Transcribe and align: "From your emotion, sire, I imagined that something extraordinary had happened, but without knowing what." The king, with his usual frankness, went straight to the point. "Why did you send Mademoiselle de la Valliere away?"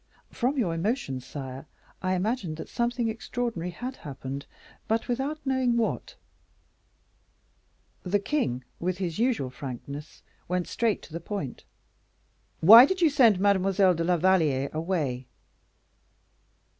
"From 0.31 0.57
your 0.57 0.73
emotion, 0.73 1.19
sire, 1.19 1.67
I 2.01 2.15
imagined 2.15 2.57
that 2.57 2.69
something 2.69 3.07
extraordinary 3.07 3.69
had 3.69 3.97
happened, 3.97 4.47
but 4.87 5.07
without 5.07 5.37
knowing 5.45 5.77
what." 5.77 6.15
The 8.01 8.17
king, 8.17 8.63
with 8.79 8.97
his 8.97 9.19
usual 9.19 9.51
frankness, 9.51 10.23
went 10.47 10.67
straight 10.67 11.03
to 11.03 11.13
the 11.13 11.19
point. 11.21 11.65
"Why 12.61 12.87
did 12.87 13.03
you 13.03 13.11
send 13.11 13.39
Mademoiselle 13.39 13.93
de 13.93 14.03
la 14.03 14.17
Valliere 14.17 14.71
away?" 14.73 15.27